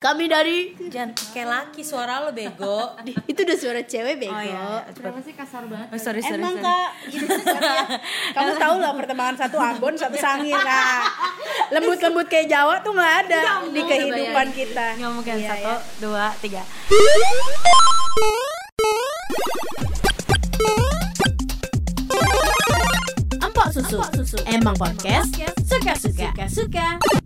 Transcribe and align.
Kami 0.00 0.32
dari 0.32 0.72
Jangan 0.88 1.12
pakai 1.12 1.44
laki 1.44 1.84
suara 1.84 2.24
lo 2.24 2.32
bego. 2.32 2.96
itu 3.30 3.36
udah 3.36 3.58
suara 3.60 3.84
cewek 3.84 4.16
bego. 4.16 4.32
Oh 4.32 4.40
iya. 4.40 4.80
Kenapa 4.96 5.20
sih 5.20 5.36
kasar 5.36 5.68
banget? 5.68 5.92
Oh, 5.92 6.00
sorry 6.00 6.24
sorry. 6.24 6.40
Emang 6.40 6.56
sorry. 6.56 6.64
kak, 6.64 6.90
gitu 7.12 7.28
ya. 7.28 7.84
kamu 8.40 8.52
tahu 8.56 8.74
lah 8.80 8.96
pertemanan 8.96 9.36
satu 9.36 9.60
Ambon, 9.60 10.00
satu 10.00 10.16
Sangir 10.16 10.56
kak. 10.56 11.04
Lembut-lembut 11.76 12.32
kayak 12.32 12.48
Jawa 12.48 12.80
tuh 12.80 12.96
nggak 12.96 13.14
ada 13.28 13.60
di 13.68 13.80
kehidupan 13.84 14.48
kita. 14.56 14.96
Nggak 14.96 15.12
mungkin 15.12 15.34
Iya, 15.36 15.48
satu, 15.52 15.68
iya. 15.68 15.76
dua, 16.00 16.26
tiga. 16.40 16.62
Empok 23.36 23.68
susu. 23.68 24.00
Emang 24.48 24.72
podcast 24.80 25.28
suka-suka. 25.68 26.32
Suka. 26.48 27.19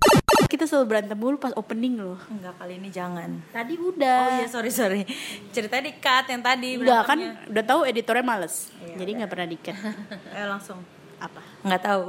Kita 0.55 0.71
selalu 0.71 0.87
berantem 0.87 1.19
mulu 1.19 1.35
pas 1.35 1.51
opening 1.53 1.99
loh. 1.99 2.15
Enggak 2.31 2.55
kali 2.55 2.79
ini 2.79 2.87
jangan. 2.87 3.27
Tadi 3.51 3.75
Oh 3.75 3.91
udah. 3.91 4.39
iya 4.39 4.47
sorry 4.47 4.71
sorry. 4.71 5.03
Ceritanya 5.51 5.91
di 5.91 5.99
cut 5.99 6.31
yang 6.31 6.39
tadi. 6.41 6.79
Udah 6.79 7.03
kan, 7.03 7.19
udah 7.51 7.65
tahu 7.67 7.83
editornya 7.83 8.23
males. 8.23 8.71
Jadi 8.95 9.19
nggak 9.19 9.27
pernah 9.27 9.51
dikat. 9.51 9.75
Eh 10.39 10.47
langsung. 10.47 10.79
Apa? 11.15 11.43
Nggak 11.65 11.83
tahu. 11.83 12.05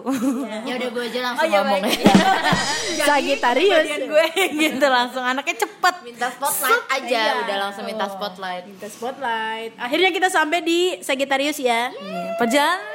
Ya 0.62 0.74
udah 0.78 0.90
gue 0.92 1.04
aja 1.06 1.18
Oh 1.18 1.26
langsung 1.26 1.48
iya 1.48 1.60
ngomong 1.60 1.82
baik. 1.82 2.00
ya. 3.02 3.06
Sagitarius. 3.08 3.86
Gue 4.06 4.26
gitu 4.62 4.86
langsung 4.86 5.24
anaknya 5.24 5.56
cepet. 5.58 5.96
Minta 6.06 6.28
spotlight 6.30 6.84
aja, 6.92 7.10
Iya. 7.10 7.42
udah 7.42 7.58
langsung 7.60 7.84
minta 7.84 8.06
spotlight. 8.06 8.64
Minta 8.66 8.86
spotlight. 8.86 9.74
Akhirnya 9.76 10.10
kita 10.12 10.30
sampai 10.30 10.62
di 10.62 10.80
Sagittarius 11.02 11.58
ya. 11.58 11.90
Iya. 11.90 12.38
Perjalanan 12.38 12.94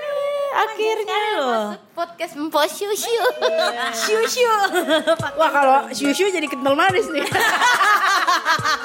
akhirnya 0.51 1.21
loh. 1.39 1.67
Podcast 1.95 2.35
Empo 2.35 2.61
Shushu. 2.67 3.25
Syu 3.95 4.21
syu. 4.27 4.55
Wah 5.39 5.51
kalau 5.51 5.79
Shushu 5.95 6.29
jadi 6.29 6.47
kental 6.51 6.75
manis 6.75 7.07
nih. 7.09 7.25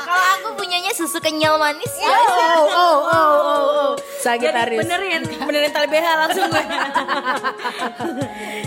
Kalau 0.05 0.25
aku 0.39 0.49
punyanya 0.61 0.93
susu 0.93 1.17
kenyal 1.17 1.57
manis 1.57 1.89
ya. 1.97 2.07
oh, 2.07 2.21
oh, 2.21 2.65
oh, 2.69 2.97
oh, 3.09 3.37
oh. 3.49 3.91
Jadi 3.97 4.21
Sagittarius. 4.21 4.81
benerin, 4.85 5.21
benerin 5.41 5.69
tali 5.73 5.87
BH 5.89 6.07
langsung 6.17 6.45
gue. 6.53 6.63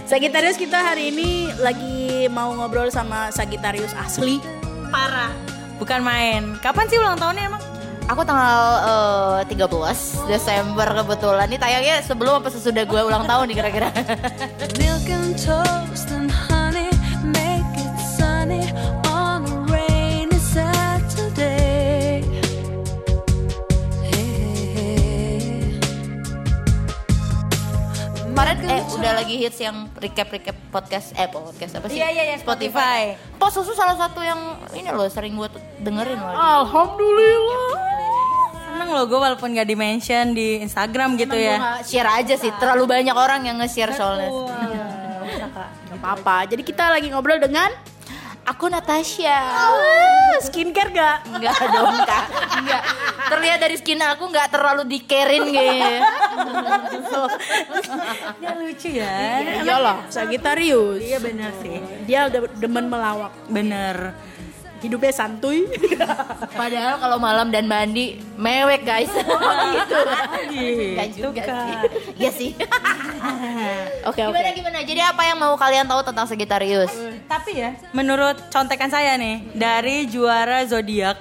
Sagittarius 0.06 0.58
kita 0.58 0.78
hari 0.78 1.10
ini 1.14 1.50
lagi 1.62 2.27
mau 2.30 2.50
ngobrol 2.55 2.90
sama 2.90 3.30
Sagittarius 3.30 3.94
asli. 3.94 4.42
Parah. 4.90 5.30
Bukan 5.78 6.02
main. 6.02 6.58
Kapan 6.58 6.86
sih 6.90 6.98
ulang 6.98 7.18
tahunnya 7.18 7.44
emang? 7.46 7.58
Aku 8.09 8.25
tanggal 8.25 8.56
eh, 9.45 9.53
13 9.53 10.33
Desember 10.33 10.89
kebetulan. 10.97 11.45
Ini 11.45 11.61
tayangnya 11.61 12.01
sebelum 12.01 12.41
apa 12.41 12.48
sesudah 12.48 12.89
gue 12.89 13.01
ulang 13.05 13.28
tahun 13.28 13.53
nih 13.53 13.56
kira-kira. 13.61 13.92
Milk 14.81 15.12
and 15.12 15.37
toast 15.37 16.09
and 16.09 16.33
honey 16.33 16.89
make 17.20 17.69
it 17.77 17.92
sunny 18.17 18.64
on 19.12 19.45
a 19.45 19.56
rainy 19.69 20.41
Saturday. 20.41 22.25
Hey, 24.09 25.69
Kemarin 28.25 28.56
eh 28.73 28.83
udah 28.89 29.12
lagi 29.20 29.36
hits 29.36 29.61
yang 29.61 29.92
recap 30.01 30.33
recap 30.33 30.56
podcast 30.73 31.12
eh 31.12 31.29
podcast 31.29 31.77
apa 31.77 31.92
sih? 31.92 32.01
Iya, 32.01 32.09
iya, 32.09 32.23
iya, 32.33 32.36
Spotify. 32.41 33.20
Pos 33.36 33.53
susu 33.53 33.77
salah 33.77 34.01
satu 34.01 34.25
yang 34.25 34.41
ini 34.73 34.89
loh 34.89 35.12
sering 35.12 35.36
gue 35.36 35.53
dengerin 35.84 36.17
loh. 36.17 36.33
Alhamdulillah. 36.33 37.77
Seneng 38.78 38.94
loh 38.94 39.10
gue 39.10 39.18
walaupun 39.18 39.58
gak 39.58 39.66
di-mention 39.74 40.38
di 40.38 40.62
Instagram 40.62 41.18
gitu 41.18 41.34
ya. 41.34 41.82
Share 41.82 42.22
aja 42.22 42.38
sih, 42.38 42.54
terlalu 42.62 42.86
banyak 42.86 43.10
orang 43.10 43.42
yang 43.42 43.58
nge-share 43.58 43.90
soalnya. 43.90 44.30
Gak 45.90 45.98
apa-apa. 45.98 46.46
Jadi 46.46 46.62
kita 46.62 46.86
lagi 46.86 47.10
ngobrol 47.10 47.42
dengan 47.42 47.74
Aku 48.46 48.70
Natasha. 48.70 49.34
Ah, 49.34 50.38
skincare 50.38 50.94
gak? 50.94 51.26
Enggak 51.26 51.58
dong 51.74 51.90
kak, 52.06 52.24
enggak. 52.54 52.82
Terlihat 53.34 53.58
dari 53.66 53.76
skin 53.82 53.98
aku 53.98 54.30
nggak 54.30 54.46
terlalu 54.46 54.86
dikerin 54.86 55.42
gitu. 55.50 57.22
Ya 58.38 58.50
lucu 58.62 58.88
ya. 58.94 59.42
Iyalah, 59.67 60.06
Sagittarius. 60.06 61.02
Iya 61.02 61.18
bener 61.18 61.50
sih. 61.58 61.83
Dia 62.06 62.30
udah 62.30 62.46
demen 62.62 62.86
melawak. 62.86 63.34
Bener. 63.50 64.14
Hidupnya 64.78 65.11
santuy. 65.11 65.66
Padahal 66.61 67.02
kalau 67.02 67.18
malam 67.18 67.50
dan 67.50 67.66
mandi 67.66 68.18
mewek 68.39 68.86
guys. 68.86 69.11
gitu. 69.11 69.98
Enggak 70.94 71.08
Gitu 71.14 71.27
juga 71.28 71.42
sih. 71.42 71.74
Iya 72.18 72.30
sih. 72.30 72.50
Oke, 74.08 74.24
oke. 74.24 74.33
Gimana 74.33 74.50
gimana? 74.56 74.78
Jadi 74.86 75.00
apa 75.05 75.22
yang 75.27 75.36
mau 75.36 75.52
kalian 75.58 75.84
tahu 75.84 76.00
tentang 76.00 76.24
Sagittarius? 76.24 76.88
Tapi 77.28 77.61
ya, 77.61 77.77
menurut 77.92 78.40
contekan 78.48 78.88
saya 78.88 79.20
nih 79.20 79.52
dari 79.52 80.08
juara 80.08 80.64
zodiak, 80.64 81.20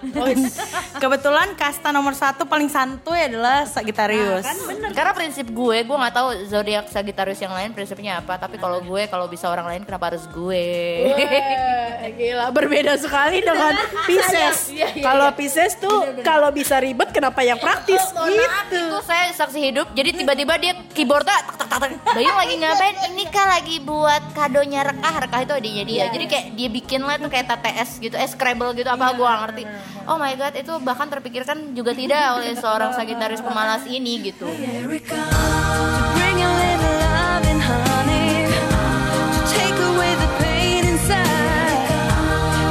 kebetulan 1.00 1.54
kasta 1.54 1.90
nomor 1.94 2.14
satu 2.14 2.46
paling 2.46 2.70
santuy 2.70 3.18
adalah 3.18 3.66
Sagittarius. 3.66 4.46
Karena 4.92 5.14
prinsip 5.14 5.48
gue, 5.50 5.78
gue 5.86 5.98
nggak 5.98 6.16
tahu 6.16 6.28
zodiak 6.50 6.86
Sagittarius 6.90 7.40
yang 7.42 7.54
lain 7.54 7.72
prinsipnya 7.74 8.20
apa. 8.22 8.38
Tapi 8.38 8.58
kalau 8.58 8.82
gue, 8.84 9.08
kalau 9.08 9.26
bisa 9.30 9.48
orang 9.48 9.66
lain 9.70 9.82
kenapa 9.86 10.14
harus 10.14 10.26
gue? 10.30 10.66
Wah, 11.08 12.10
Gila, 12.18 12.46
berbeda 12.50 12.98
sekali 12.98 13.44
dengan 13.44 13.74
Pisces. 14.08 14.72
Iya, 14.72 14.88
iya, 14.96 15.04
Kalau 15.04 15.28
Pisces 15.36 15.74
tuh 15.78 16.22
kalau 16.24 16.50
bisa 16.50 16.80
ribet 16.82 17.12
kenapa 17.12 17.44
yang 17.44 17.60
praktis 17.60 18.02
maaf, 18.16 18.68
gitu. 18.72 18.80
itu 18.80 18.98
saya 19.06 19.30
saksi 19.36 19.60
hidup. 19.60 19.88
Jadi 19.94 20.24
tiba-tiba 20.24 20.54
dia 20.58 20.74
keyboardnya 20.96 21.36
tak 21.52 21.68
tak 21.68 21.68
tak 21.68 21.80
tak. 21.84 21.90
Bayu 22.16 22.32
lagi 22.32 22.56
ngapain? 22.58 22.96
Ini 23.14 23.24
kah 23.30 23.48
lagi 23.60 23.76
buat 23.84 24.24
kadonya 24.34 24.82
rekah. 24.88 25.16
Rekah 25.28 25.40
itu 25.44 25.54
adiknya 25.54 25.84
dia. 25.84 26.04
Jadi 26.10 26.26
kayak 26.26 26.46
dia 26.56 26.70
bikin 26.72 27.02
lah 27.04 27.16
tuh 27.20 27.30
kayak 27.30 27.46
TTS 27.48 27.90
gitu, 28.02 28.16
eh 28.16 28.30
Scrabble 28.30 28.72
gitu 28.78 28.90
apa 28.90 29.14
gue 29.14 29.28
gak 29.28 29.42
ngerti. 29.48 29.64
Oh 30.08 30.16
my 30.16 30.40
god, 30.40 30.56
itu 30.56 30.72
bahkan 30.88 31.12
terpikirkan 31.12 31.76
juga 31.76 31.92
tidak 31.92 32.40
oleh 32.40 32.56
seorang 32.56 32.96
Sagittarius 32.96 33.44
pemalas 33.44 33.84
ini 33.92 34.24
gitu. 34.24 34.48
here 34.56 34.88
we 34.88 35.04
come 35.04 35.20
to 35.20 36.04
bring 36.16 36.40
a 36.40 36.48
little 36.48 36.96
love 37.04 37.44
and 37.44 37.60
honey 37.60 38.48
to 38.48 39.40
take 39.52 39.76
away 39.76 40.12
the 40.16 40.30
pain 40.40 40.88
inside. 40.88 41.92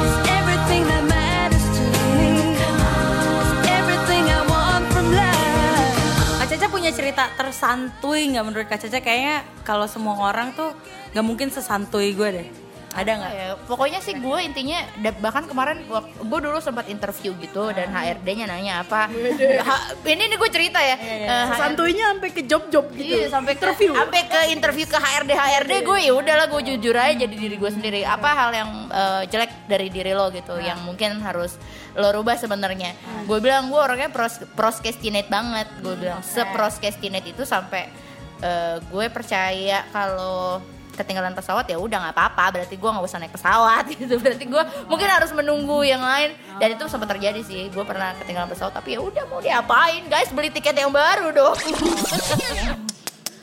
It's 0.01 0.17
everything 0.33 0.81
that 0.89 1.05
matters 1.05 1.61
to 1.61 1.83
me. 2.17 2.57
It's 2.57 3.69
everything 3.69 4.23
I 4.33 4.41
want 4.49 4.89
from 4.89 5.13
life. 5.13 6.41
Kak 6.41 6.47
Caca 6.57 6.67
punya 6.73 6.89
cerita 6.89 7.29
tersantuy 7.37 8.33
nggak 8.33 8.45
menurut 8.49 8.65
Kak 8.65 8.81
Caca? 8.81 8.97
Kayaknya 8.97 9.45
kalau 9.61 9.85
semua 9.85 10.17
orang 10.25 10.57
tuh 10.57 10.73
nggak 11.13 11.21
mungkin 11.21 11.53
sesantuy 11.53 12.17
gue 12.17 12.29
deh. 12.33 12.49
Ada 12.97 13.11
nggak? 13.13 13.33
Ya, 13.37 13.49
pokoknya 13.69 13.99
sih 14.01 14.17
gue 14.17 14.39
intinya 14.41 14.81
bahkan 15.21 15.45
kemarin 15.45 15.85
gue 16.17 16.39
dulu 16.41 16.57
sempat 16.57 16.89
interview 16.89 17.37
gitu 17.37 17.69
dan 17.69 17.93
HRD-nya 17.93 18.49
nanya 18.49 18.81
apa. 18.81 19.05
Ini 20.01 20.23
nih 20.25 20.37
gue 20.41 20.49
cerita 20.49 20.81
ya. 20.81 20.97
Eh, 20.97 21.29
HR 21.29 21.57
Santuinya 21.61 22.09
sampai 22.17 22.29
ke 22.33 22.41
job-job 22.49 22.89
gitu. 22.97 23.21
Iya, 23.21 23.29
sampai 23.29 23.53
ke 23.53 23.69
interview. 23.69 23.91
sampai 23.93 24.21
ke 24.25 24.39
interview 24.49 24.85
ke 24.89 24.97
HRD 24.97 25.31
HRD 25.37 25.73
gue 25.85 25.99
ya 26.09 26.13
udahlah 26.17 26.49
gue 26.49 26.61
jujur 26.73 26.95
aja 26.97 27.13
jadi 27.13 27.35
diri 27.37 27.55
gue 27.61 27.69
sendiri. 27.69 28.01
Apa 28.01 28.29
hal 28.33 28.49
yang 28.57 28.69
eh, 28.89 29.21
jelek 29.29 29.69
dari 29.69 29.93
diri 29.93 30.17
lo 30.17 30.33
gitu 30.33 30.57
yang 30.57 30.81
mungkin 30.81 31.21
harus 31.21 31.61
lo 31.93 32.09
rubah 32.09 32.33
sebenarnya. 32.33 32.97
Gue 33.29 33.37
bilang 33.37 33.69
gue 33.69 33.77
orangnya 33.77 34.09
pros 34.09 34.41
proscastinate 34.57 35.29
banget. 35.29 35.69
Gue 35.85 35.93
bilang 36.01 36.25
seproscastinate 36.25 37.29
itu 37.29 37.45
sampai 37.45 37.93
eh, 38.41 38.81
gue 38.81 39.05
percaya 39.13 39.85
kalau 39.93 40.65
ketinggalan 40.97 41.37
pesawat 41.37 41.69
ya 41.69 41.77
udah 41.77 42.09
nggak 42.09 42.15
apa-apa. 42.17 42.45
Berarti 42.57 42.75
gue 42.75 42.89
nggak 42.89 43.05
usah 43.05 43.21
naik 43.21 43.33
pesawat 43.37 43.85
gitu. 43.93 44.17
Berarti 44.17 44.45
gue 44.49 44.63
mungkin 44.89 45.07
harus 45.07 45.31
menunggu 45.31 45.85
yang 45.85 46.01
lain. 46.01 46.33
Dan 46.57 46.73
itu 46.73 46.89
sempat 46.89 47.13
terjadi 47.13 47.41
sih. 47.45 47.69
Gue 47.69 47.85
pernah 47.85 48.17
ketinggalan 48.17 48.49
pesawat 48.49 48.73
tapi 48.73 48.97
ya 48.97 48.99
udah 49.05 49.23
mau 49.29 49.39
diapain? 49.39 50.01
Guys 50.09 50.33
beli 50.33 50.49
tiket 50.49 50.73
yang 50.73 50.89
baru 50.89 51.29
dong. 51.29 51.57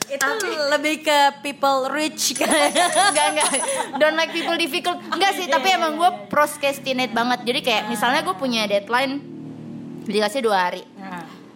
Itu 0.05 0.47
lebih 0.69 1.01
ke 1.01 1.41
people 1.41 1.89
rich 1.89 2.37
kan. 2.37 2.47
enggak 3.11 3.27
enggak 3.35 3.49
don't 3.97 4.15
like 4.15 4.31
people 4.31 4.55
difficult. 4.55 5.01
Enggak 5.11 5.33
sih 5.33 5.49
tapi 5.49 5.73
emang 5.73 5.97
gue 5.97 6.11
proscastinate 6.29 7.11
banget. 7.11 7.41
Jadi 7.43 7.59
kayak 7.65 7.83
misalnya 7.89 8.21
gue 8.21 8.35
punya 8.37 8.69
deadline 8.69 9.19
dikasih 10.05 10.45
dua 10.45 10.69
hari 10.69 10.85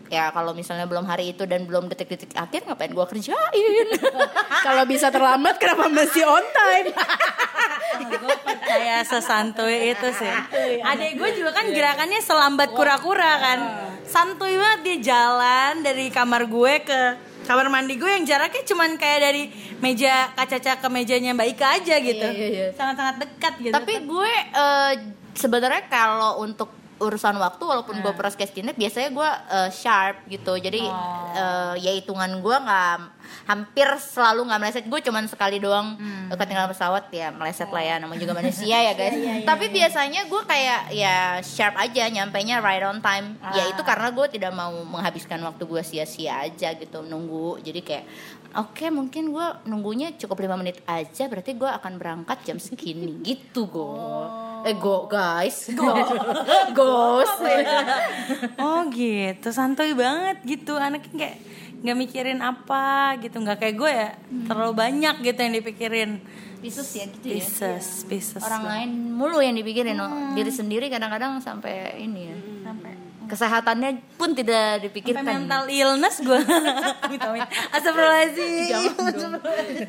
ya 0.09 0.33
kalau 0.33 0.57
misalnya 0.57 0.89
belum 0.89 1.05
hari 1.05 1.37
itu 1.37 1.45
dan 1.45 1.69
belum 1.69 1.85
detik-detik 1.87 2.33
akhir 2.33 2.65
ngapain 2.65 2.89
gue 2.89 3.05
kerjain 3.05 3.87
Kalau 4.65 4.83
bisa 4.89 5.07
terlambat 5.13 5.55
kenapa 5.61 5.87
mesti 5.87 6.21
on 6.25 6.45
time? 6.51 6.91
gue 8.19 8.35
percaya 8.43 9.05
sesantuy 9.05 9.93
itu 9.95 10.07
sih. 10.11 10.35
Adek 10.83 11.15
gue 11.15 11.29
juga 11.39 11.51
kan 11.55 11.69
gerakannya 11.71 12.19
selambat 12.19 12.75
kura-kura 12.75 13.31
kan. 13.39 13.59
Santuy 14.03 14.57
banget 14.57 14.79
dia 14.83 14.97
jalan 15.13 15.85
dari 15.85 16.09
kamar 16.09 16.49
gue 16.49 16.73
ke 16.83 16.99
kamar 17.45 17.65
mandi 17.71 17.97
gue 17.97 18.09
yang 18.09 18.25
jaraknya 18.29 18.61
cuman 18.61 18.93
kayak 18.99 19.19
dari 19.25 19.43
meja 19.81 20.29
kaca-kaca 20.37 20.85
ke 20.85 20.87
mejanya 20.91 21.33
Mbak 21.33 21.47
Ika 21.57 21.67
aja 21.81 21.95
gitu. 21.97 22.27
Iya, 22.29 22.35
iya, 22.35 22.47
iya. 22.49 22.67
Sangat-sangat 22.75 23.15
dekat 23.25 23.53
gitu. 23.63 23.73
tapi 23.73 23.93
gue 24.05 24.33
eh, 24.53 24.93
sebenarnya 25.33 25.83
kalau 25.87 26.43
untuk 26.43 26.78
urusan 26.99 27.35
waktu 27.35 27.63
walaupun 27.63 27.95
gue 27.97 28.11
proscastinate 28.11 28.75
biasanya 28.75 29.09
gue 29.09 29.29
eh, 29.49 29.69
sharp 29.69 30.27
gitu. 30.27 30.53
Jadi 30.53 30.83
eh, 31.31 31.73
ya 31.77 31.91
hitungan 31.93 32.29
gue 32.37 32.55
nggak 32.55 32.95
hampir 33.45 33.87
selalu 33.95 34.45
nggak 34.45 34.59
meleset. 34.59 34.85
Gue 34.85 34.99
cuman 34.99 35.25
sekali 35.25 35.57
doang 35.57 35.95
Hmm. 35.95 36.27
ketinggalan 36.29 36.69
pesawat 36.69 37.07
ya 37.09 37.29
meleset 37.29 37.67
lah 37.67 37.81
ya. 37.81 37.95
Namanya 37.97 38.19
juga 38.19 38.33
manusia 38.39 38.77
ya 38.77 38.93
guys. 38.93 39.13
Iya, 39.13 39.33
tapi 39.43 39.69
biasanya 39.69 40.21
gue 40.25 40.41
kayak 40.43 40.81
ya 40.91 41.15
sharp 41.39 41.75
aja 41.75 42.03
nyampainya 42.05 42.59
right 42.59 42.83
on 42.83 42.99
time. 42.99 43.39
Ya 43.51 43.63
Ah. 43.63 43.67
itu 43.67 43.81
karena 43.81 44.09
gue 44.09 44.25
tidak 44.29 44.51
mau 44.51 44.71
menghabiskan 44.85 45.39
waktu 45.39 45.63
gue 45.63 45.81
sia-sia 45.81 46.41
aja 46.41 46.73
gitu 46.73 46.99
nunggu. 47.01 47.59
Jadi 47.59 47.79
kayak 47.79 48.05
oke 48.51 48.85
mungkin 48.89 49.29
gue 49.29 49.47
nunggunya 49.63 50.13
cukup 50.15 50.41
lima 50.41 50.55
menit 50.55 50.81
aja 50.83 51.25
berarti 51.25 51.53
gue 51.53 51.69
akan 51.69 51.93
berangkat 51.95 52.37
jam 52.43 52.57
segini. 52.57 53.21
Gitu 53.21 53.65
go 53.65 53.87
eh 54.65 54.75
go 54.75 55.05
guys. 55.07 55.69
Go. 55.79 55.93
Ghost. 56.75 57.39
Oh 58.59 58.87
gitu, 58.91 59.47
santuy 59.51 59.95
banget 59.95 60.43
gitu. 60.43 60.75
Anaknya 60.75 61.11
kayak 61.15 61.37
nggak 61.79 61.97
mikirin 61.97 62.39
apa 62.43 63.15
gitu, 63.23 63.39
nggak 63.39 63.57
kayak 63.59 63.75
gue 63.75 63.91
ya. 63.91 64.09
Terlalu 64.47 64.73
banyak 64.75 65.15
gitu 65.23 65.39
yang 65.39 65.53
dipikirin. 65.55 66.11
Pisus 66.59 66.91
ya 66.91 67.07
gitu 67.07 67.25
ya? 67.31 67.39
Pieces, 67.39 68.03
pieces. 68.03 68.43
orang 68.43 68.63
lain 68.67 68.89
mulu 69.15 69.39
yang 69.39 69.55
dipikirin. 69.55 69.95
Oh. 69.95 70.35
diri 70.35 70.51
sendiri 70.51 70.91
kadang-kadang 70.91 71.39
sampai 71.39 71.95
ini 72.03 72.21
ya. 72.27 72.37
Sampai 72.67 73.08
kesehatannya 73.29 74.17
pun 74.17 74.33
tidak 74.33 74.79
Sampai 74.79 74.85
dipikirkan 74.89 75.25
mental 75.25 75.63
illness 75.69 76.15
gue. 76.19 76.39
Amit-amit. 77.05 77.45
Astagfirullahaladzim. 77.75 78.93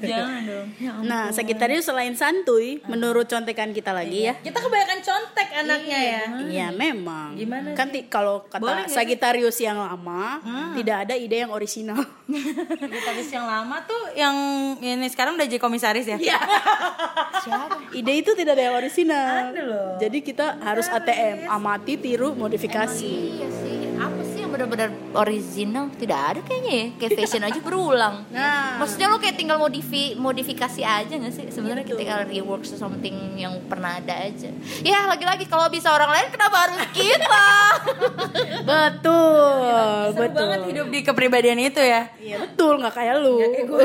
jangan 0.04 0.40
dong 0.44 0.69
Nah, 1.06 1.32
Sagittarius 1.32 1.88
selain 1.88 2.14
santuy, 2.14 2.84
menurut 2.87 3.26
contekan 3.26 3.72
kita 3.72 3.90
lagi 3.90 4.28
ya. 4.28 4.34
Kita 4.38 4.60
kebanyakan 4.60 5.00
contek 5.00 5.48
anaknya 5.56 5.98
ya. 5.98 6.22
Iya, 6.50 6.66
memang. 6.75 7.34
Gimana 7.34 7.72
Kan 7.72 7.90
kalau 8.12 8.44
Boleh 8.46 8.84
kata 8.84 8.92
sih? 8.92 8.96
Sagittarius 9.00 9.58
yang 9.58 9.81
lama, 9.81 10.38
tidak 10.76 10.96
ada 11.08 11.14
ide 11.16 11.42
yang 11.46 11.52
orisinal. 11.52 12.04
Gitaris 12.90 13.31
yang 13.32 13.46
lama 13.46 13.82
tuh 13.87 14.14
yang 14.14 14.34
ini 14.78 15.06
sekarang 15.10 15.34
udah 15.34 15.46
jadi 15.46 15.60
komisaris 15.62 16.06
ya. 16.06 16.19
siapa 17.40 17.81
ide 17.96 18.12
itu 18.20 18.31
tidak 18.37 18.58
ada 18.58 18.64
yang 18.70 18.76
orisinal. 18.76 19.34
Jadi 19.98 20.19
kita 20.20 20.60
harus 20.62 20.87
ATM, 20.90 21.48
amati, 21.48 21.96
tiru, 21.96 22.34
modifikasi. 22.37 23.29
Iya 23.30 23.46
sih 23.46 23.54
apa 23.54 23.54
sih 23.54 23.58
yang 23.58 23.59
benar-benar 24.62 24.90
original 25.14 25.88
tidak 25.92 26.20
ada 26.20 26.40
kayaknya 26.40 26.72
ya 26.72 26.86
kayak 26.98 27.12
fashion 27.16 27.42
aja 27.42 27.58
berulang 27.58 28.16
Nah. 28.30 28.78
maksudnya 28.78 29.06
lo 29.06 29.16
kayak 29.16 29.36
tinggal 29.36 29.56
modifi 29.56 30.12
modifikasi 30.14 30.80
aja 30.80 31.08
nggak 31.10 31.32
sih 31.32 31.44
sebenarnya 31.48 31.82
ketika 31.82 32.24
rework 32.24 32.62
something 32.62 33.12
yang 33.34 33.56
pernah 33.64 33.96
ada 33.96 34.12
aja 34.22 34.52
ya 34.80 35.06
lagi-lagi 35.06 35.44
kalau 35.44 35.66
bisa 35.66 35.88
orang 35.88 36.10
lain 36.10 36.28
kenapa 36.28 36.56
harus 36.60 36.78
kita 36.92 37.44
Betul, 38.60 40.12
Seru 40.12 40.20
betul. 40.22 40.36
banget 40.36 40.60
hidup 40.66 40.86
di 40.88 41.00
kepribadian 41.00 41.58
itu 41.60 41.80
ya. 41.80 42.10
Iya, 42.16 42.36
betul, 42.40 42.76
nggak 42.76 42.94
kayak 42.94 43.14
lu. 43.18 43.36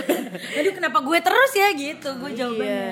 Aduh 0.58 0.74
kenapa 0.74 0.98
gue 1.02 1.18
terus 1.20 1.52
ya 1.54 1.68
gitu 1.72 2.10
gue 2.14 2.30
Iya. 2.30 2.38
jawabannya. 2.38 2.88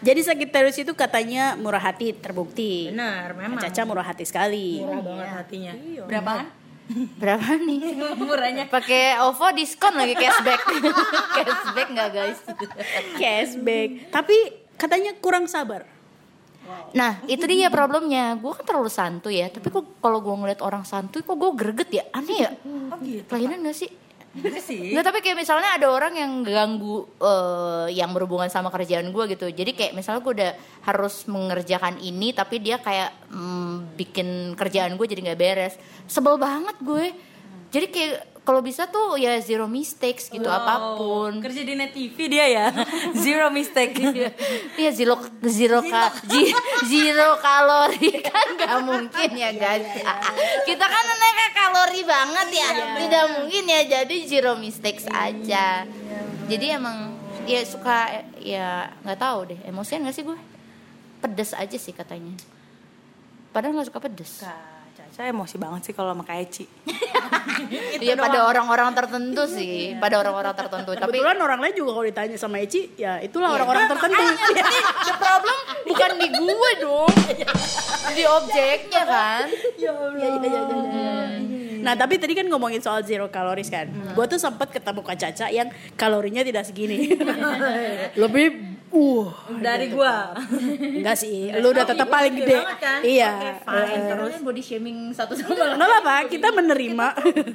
Jadi 0.00 0.20
Sagittarius 0.20 0.78
itu 0.78 0.92
katanya 0.92 1.54
murah 1.54 1.80
hati 1.80 2.10
terbukti. 2.12 2.90
Benar, 2.90 3.34
memang. 3.34 3.60
Caca 3.60 3.82
murah 3.84 4.04
hati 4.04 4.24
sekali. 4.24 4.82
Murah 4.82 5.00
banget 5.00 5.28
hatinya. 5.36 5.72
berapaan 6.04 6.46
berapa 7.20 7.60
nih? 7.60 7.80
Murahnya. 8.16 8.64
pakai 8.68 9.20
OVO 9.20 9.52
diskon 9.52 9.94
lagi 9.96 10.16
cashback. 10.16 10.60
Cashback 11.36 11.88
nggak 11.92 12.08
guys? 12.12 12.40
Cashback. 13.20 14.08
Tapi 14.08 14.36
katanya 14.80 15.12
kurang 15.20 15.44
sabar. 15.44 15.84
nah 16.92 17.20
itu 17.24 17.44
dia 17.48 17.72
problemnya. 17.72 18.36
Gue 18.36 18.52
kan 18.56 18.64
terlalu 18.64 18.92
santuy 18.92 19.40
ya. 19.40 19.48
Tapi 19.52 19.68
kok 19.68 20.00
kalau 20.00 20.20
gue 20.20 20.34
ngeliat 20.34 20.60
orang 20.64 20.84
santuy 20.84 21.20
kok 21.20 21.36
gue 21.36 21.50
greget 21.56 21.90
ya? 21.92 22.04
Aneh 22.12 22.38
ya? 22.44 22.50
Oh 22.64 22.96
gitu. 23.04 23.24
kelainan 23.28 23.64
gak 23.68 23.76
sih 23.76 23.90
Enggak 24.36 24.60
sih. 24.60 24.92
Nggak, 24.92 25.04
tapi 25.08 25.18
kayak 25.24 25.38
misalnya 25.40 25.70
ada 25.80 25.88
orang 25.88 26.12
yang 26.12 26.32
ganggu 26.44 27.08
eh, 27.16 27.86
yang 27.96 28.12
berhubungan 28.12 28.52
sama 28.52 28.68
kerjaan 28.68 29.08
gue 29.08 29.24
gitu. 29.32 29.48
Jadi 29.48 29.72
kayak 29.72 29.92
misalnya 29.96 30.20
gue 30.20 30.32
udah 30.36 30.52
harus 30.84 31.24
mengerjakan 31.26 31.96
ini, 32.04 32.36
tapi 32.36 32.60
dia 32.60 32.76
kayak 32.76 33.32
mm, 33.32 33.96
bikin 33.96 34.28
kerjaan 34.54 34.94
gue 35.00 35.06
jadi 35.08 35.32
nggak 35.32 35.40
beres. 35.40 35.74
Sebel 36.04 36.36
banget 36.36 36.76
gue. 36.84 37.06
Jadi 37.68 37.86
kayak 37.88 38.37
kalau 38.48 38.64
bisa 38.64 38.88
tuh 38.88 39.20
ya 39.20 39.36
zero 39.44 39.68
mistakes 39.68 40.32
gitu 40.32 40.48
apa 40.48 40.96
pun. 40.96 41.36
Kerja 41.44 41.68
di 41.68 41.76
net 41.76 41.92
TV 41.92 42.16
dia 42.32 42.48
ya. 42.48 42.66
Zero 43.28 43.52
mistake. 43.52 44.00
Iya 44.80 44.94
zero 44.94 45.20
zero 45.44 45.84
ka, 45.84 46.08
zero 46.88 47.36
kalori 47.44 48.08
kan 48.30 48.46
nggak 48.56 48.78
mungkin 48.88 49.30
ya 49.36 49.52
guys. 49.52 49.84
Kita 50.64 50.86
kan 50.86 51.04
anaknya 51.12 51.48
kalori 51.52 52.00
banget 52.08 52.48
ya. 52.56 52.68
Tidak 53.04 53.24
mungkin 53.36 53.64
ya 53.68 53.80
jadi 53.84 54.16
zero 54.24 54.56
mistakes 54.56 55.04
aja. 55.12 55.84
Jadi 56.48 56.66
emang 56.72 57.20
ya 57.44 57.60
suka 57.68 58.24
ya 58.40 58.88
nggak 59.04 59.18
tahu 59.20 59.52
deh 59.52 59.60
emosian 59.68 60.08
nggak 60.08 60.16
sih 60.16 60.24
gue? 60.24 60.38
Pedes 61.20 61.52
aja 61.52 61.76
sih 61.76 61.92
katanya. 61.92 62.32
Padahal 63.52 63.76
nggak 63.76 63.92
suka 63.92 64.00
pedes. 64.00 64.40
Kak 64.40 64.77
Caca 65.18 65.34
emosi 65.34 65.58
banget 65.58 65.90
sih 65.90 65.94
kalau 65.98 66.14
sama 66.14 66.22
Kak 66.22 66.38
Eci. 66.46 66.64
Iya 67.98 68.14
pada 68.14 68.46
orang-orang 68.46 68.94
tertentu 68.94 69.42
sih, 69.50 69.98
pada 69.98 70.22
orang-orang 70.22 70.54
tertentu. 70.54 70.94
Tapi 70.94 71.10
Kebetulan 71.10 71.36
orang 71.42 71.58
lain 71.58 71.74
juga 71.74 71.90
kalau 71.98 72.06
ditanya 72.06 72.38
sama 72.38 72.62
Eci, 72.62 72.94
ya 72.94 73.18
itulah 73.18 73.50
orang-orang 73.50 73.90
tertentu. 73.90 74.14
the 74.14 75.14
problem 75.18 75.58
bukan 75.90 76.10
di 76.22 76.28
gue 76.30 76.70
dong, 76.78 77.12
di 78.14 78.22
objeknya 78.22 79.02
kan. 79.02 79.44
Iya, 79.74 79.90
iya, 79.90 80.28
iya, 80.38 80.48
iya, 80.54 80.60
iya. 80.70 81.58
Nah 81.82 81.94
tapi 81.98 82.18
tadi 82.18 82.38
kan 82.38 82.46
ngomongin 82.46 82.82
soal 82.82 83.00
zero 83.06 83.30
calories 83.30 83.70
kan 83.70 83.86
Gue 84.12 84.26
tuh 84.26 84.36
sempat 84.36 84.68
ketemu 84.68 85.00
Kak 85.00 85.16
Caca 85.16 85.46
yang 85.48 85.70
kalorinya 85.94 86.42
tidak 86.42 86.66
segini 86.66 87.14
Lebih 88.22 88.67
uh 88.88 89.28
Dari 89.60 89.86
gua. 89.92 90.32
Enggak 90.80 91.16
sih, 91.18 91.52
lu 91.60 91.72
udah 91.72 91.84
tetap 91.84 92.08
paling 92.08 92.34
Gede 92.34 92.56
banget 92.56 92.78
kan? 92.80 93.00
Iya 93.04 93.30
Oke, 93.36 93.50
fine. 93.64 93.88
Eh, 93.92 94.02
Terus 94.10 94.34
body 94.42 94.62
shaming 94.62 94.98
satu 95.12 95.32
sama 95.36 95.52
lain. 95.54 95.76
Nggak 95.76 95.88
apa-apa, 95.88 96.16
kita 96.28 96.48
menerima 96.52 97.06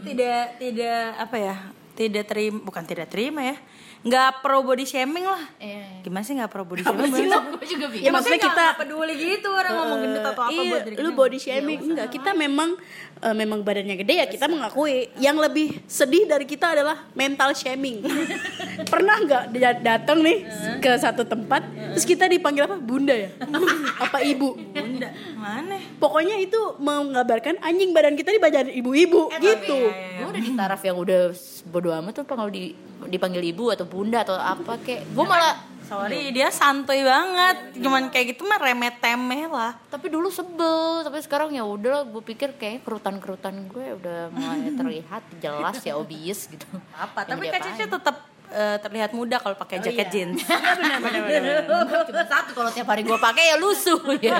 tidak 0.08 0.42
tidak 0.62 1.02
apa 1.18 1.38
ya? 1.38 1.56
Tidak 1.94 2.26
terima, 2.26 2.58
bukan 2.60 2.84
tidak 2.84 3.08
terima 3.08 3.42
ya. 3.44 3.58
Nggak 4.04 4.42
pro 4.42 4.60
body 4.60 4.84
shaming 4.84 5.24
lah. 5.24 5.40
Iya. 5.56 6.02
Gimana 6.02 6.22
sih 6.22 6.34
nggak 6.34 6.50
pro 6.50 6.64
body 6.64 6.82
shaming? 6.82 7.08
sih? 7.08 7.24
Gue 7.24 7.68
juga 7.70 7.86
Ya, 7.86 7.92
bingung. 7.94 8.12
maksudnya 8.12 8.42
kita- 8.42 8.52
nggak 8.66 8.80
peduli 8.82 9.14
gitu 9.16 9.48
orang 9.48 9.74
ngomong 9.74 10.00
gendut 10.02 10.26
atau 10.26 10.44
apa 10.44 10.52
iya, 10.54 10.68
buat 10.68 10.82
diri 10.84 10.96
lu 10.98 11.10
body 11.14 11.38
shaming 11.38 11.80
enggak 11.86 12.08
kita 12.10 12.30
memang 12.34 12.70
eh, 13.18 13.32
memang 13.34 13.60
badannya 13.62 13.96
gede 13.96 14.14
ya 14.16 14.26
kita 14.26 14.46
mengakui 14.46 14.96
yang 15.18 15.38
lebih 15.38 15.80
sedih 15.86 16.26
dari 16.26 16.44
kita 16.44 16.74
adalah 16.74 17.08
mental 17.14 17.54
shaming 17.54 18.04
pernah 18.92 19.16
nggak 19.18 19.44
dia 19.50 19.72
datang 19.74 20.20
nih 20.20 20.44
ke 20.80 20.92
satu 20.98 21.24
tempat 21.24 21.64
terus 21.94 22.04
kita 22.04 22.26
dipanggil 22.26 22.66
apa 22.66 22.76
bunda 22.76 23.14
ya 23.14 23.32
apa 24.04 24.20
ibu 24.22 24.58
Bunda, 24.74 25.08
mana? 25.34 25.78
pokoknya 25.96 26.36
itu 26.38 26.58
menggambarkan 26.78 27.62
anjing 27.62 27.92
badan 27.92 28.14
kita 28.14 28.30
di 28.30 28.42
badan 28.42 28.68
ibu-ibu 28.70 29.32
gitu 29.34 29.80
gue 29.88 30.28
udah 30.28 30.42
di 30.42 30.52
taraf 30.54 30.82
yang 30.82 30.98
udah 30.98 31.32
bodo 31.64 31.90
amat 31.92 32.22
tuh 32.22 32.26
kalau 32.28 32.48
di 32.48 32.76
dipanggil 33.08 33.44
ibu 33.44 33.72
atau 33.72 33.88
bunda 33.88 34.24
atau 34.24 34.36
apa 34.36 34.80
kayak 34.84 35.08
gue 35.12 35.26
malah 35.26 35.56
Sorry, 35.84 36.32
dia 36.32 36.48
santuy 36.48 37.04
banget. 37.04 37.76
Cuman 37.84 38.08
kayak 38.08 38.34
gitu 38.34 38.48
mah 38.48 38.56
remeh 38.56 38.88
temeh 39.04 39.52
lah. 39.52 39.76
tapi 39.92 40.08
dulu 40.08 40.32
sebel 40.32 41.04
tapi 41.04 41.20
sekarang 41.20 41.52
ya 41.52 41.68
udah 41.68 42.08
gue 42.08 42.24
pikir 42.24 42.56
kayak 42.56 42.88
kerutan 42.88 43.20
kerutan 43.20 43.68
gue 43.68 44.00
udah 44.00 44.32
mulai 44.32 44.72
terlihat 44.80 45.22
jelas 45.44 45.84
ya 45.84 46.00
obvious 46.00 46.48
gitu 46.48 46.66
Apa? 46.96 47.28
Yang 47.28 47.36
Tapi? 47.36 47.52
Kak 47.52 47.62
Cici 47.68 47.84
tetap 47.86 48.16
eh, 48.54 48.78
terlihat 48.78 49.12
muda 49.18 49.42
kalau 49.42 49.58
pakai 49.58 49.82
jaket 49.82 50.08
jeans. 50.14 50.40
cuma 52.10 52.24
satu 52.30 52.52
kalau 52.54 52.70
tiap 52.70 52.88
hari 52.88 53.02
gue 53.02 53.18
pakai 53.18 53.44
ya 53.52 53.58
lusuh 53.58 54.00
ya. 54.22 54.38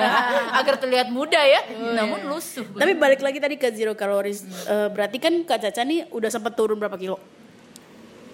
Agar 0.62 0.78
terlihat 0.78 1.10
muda 1.10 1.42
ya. 1.42 1.66
Namun 1.74 2.30
lusuh. 2.30 2.64
Tapi 2.78 2.94
balik 2.94 3.26
lagi 3.26 3.42
tadi 3.42 3.58
ke 3.58 3.74
zero 3.74 3.98
calories. 3.98 4.46
Eh, 4.70 4.88
berarti 4.94 5.18
kan 5.18 5.34
kak 5.44 5.60
Caca 5.66 5.82
nih 5.82 6.06
udah 6.14 6.30
sempet 6.30 6.54
turun 6.54 6.78
berapa 6.78 6.96
kilo? 6.96 7.18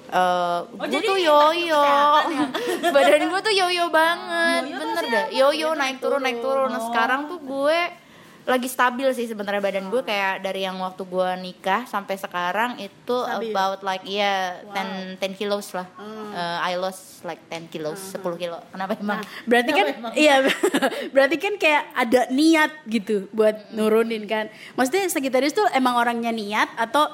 Eh, 0.09 0.59
gue 0.74 0.88
jadi 0.89 1.05
tuh 1.05 1.17
yoyo. 1.21 1.86
takut 1.86 2.91
badan 2.91 3.24
gue 3.29 3.41
tuh 3.45 3.53
yoyo 3.53 3.86
banget 3.93 4.63
bener 4.74 5.05
deh 5.05 5.25
yoyo 5.38 5.77
naik 5.77 6.01
turun 6.01 6.21
naik 6.21 6.41
turun. 6.41 6.69
Nah 6.74 6.81
sekarang 6.91 7.29
tuh 7.29 7.39
gue 7.39 7.79
lagi 8.50 8.65
stabil 8.65 9.06
sih 9.13 9.29
sebenarnya 9.29 9.62
badan 9.62 9.94
gue 9.94 10.01
kayak 10.01 10.41
dari 10.41 10.65
yang 10.65 10.82
waktu 10.82 11.06
gue 11.06 11.29
nikah 11.38 11.86
sampai 11.86 12.18
sekarang 12.18 12.82
itu 12.82 13.13
Stabil. 13.13 13.53
about 13.53 13.86
like 13.86 14.01
ya 14.10 14.58
10 14.74 15.22
10 15.22 15.38
kilos 15.38 15.77
lah. 15.77 15.86
Eh, 16.34 16.74
I 16.74 16.82
lost 16.82 17.22
like 17.22 17.46
10 17.53 17.70
kilos 17.70 18.18
10 18.18 18.41
kilo. 18.41 18.58
Kenapa 18.74 18.98
emang? 18.98 19.22
Berarti 19.46 19.70
kan 19.70 19.88
iya 20.18 20.41
berarti 21.13 21.38
kan 21.38 21.62
kayak 21.62 21.94
ada 21.94 22.25
niat 22.34 22.72
gitu 22.89 23.29
buat 23.29 23.70
nurunin 23.70 24.25
kan. 24.25 24.50
Maksudnya 24.74 25.06
Sagittarius 25.13 25.53
tuh 25.53 25.70
emang 25.70 25.94
orangnya 26.01 26.34
niat 26.34 26.74
atau 26.74 27.06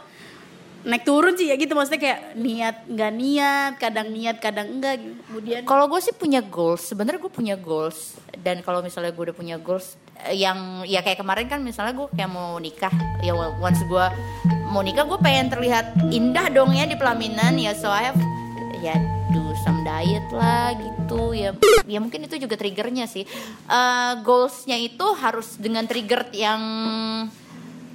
naik 0.85 1.03
turun 1.03 1.35
sih 1.35 1.51
ya 1.51 1.59
gitu? 1.59 1.75
Maksudnya 1.75 1.99
kayak 1.99 2.19
niat 2.39 2.75
nggak 2.87 3.11
niat 3.11 3.73
kadang 3.81 4.07
niat 4.13 4.37
kadang 4.39 4.67
enggak 4.79 5.03
gitu. 5.03 5.19
kemudian 5.27 5.61
Kalau 5.67 5.91
gue 5.91 5.99
sih 5.99 6.13
punya 6.15 6.39
goals, 6.39 6.85
sebenarnya 6.85 7.19
gue 7.19 7.33
punya 7.33 7.55
goals. 7.59 8.15
Dan 8.39 8.61
kalau 8.61 8.79
misalnya 8.85 9.11
gue 9.11 9.33
udah 9.33 9.35
punya 9.35 9.57
goals 9.59 9.97
yang 10.33 10.81
ya 10.87 11.05
kayak 11.05 11.21
kemarin 11.21 11.45
kan 11.45 11.61
misalnya 11.61 11.93
gue 11.93 12.07
kayak 12.13 12.31
mau 12.31 12.57
nikah, 12.57 12.93
ya 13.21 13.35
once 13.37 13.81
gue 13.85 14.05
mau 14.73 14.81
nikah 14.81 15.05
gue 15.05 15.19
pengen 15.21 15.53
terlihat 15.53 15.93
indah 16.09 16.49
dong 16.49 16.73
ya 16.73 16.89
di 16.89 16.97
pelaminan 16.97 17.55
ya 17.61 17.77
so 17.77 17.87
I 17.87 18.09
have 18.09 18.19
ya 18.81 18.97
do 19.29 19.53
some 19.61 19.85
diet 19.85 20.25
lah 20.33 20.73
gitu 20.73 21.37
ya 21.37 21.53
ya 21.85 22.01
mungkin 22.01 22.25
itu 22.25 22.35
juga 22.41 22.57
triggernya 22.57 23.05
sih. 23.05 23.23
Eh, 23.69 24.13
goalsnya 24.25 24.77
itu 24.77 25.05
harus 25.17 25.57
dengan 25.61 25.85
trigger 25.85 26.33
yang 26.33 26.61